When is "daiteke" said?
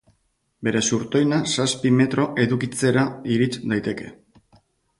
3.75-4.13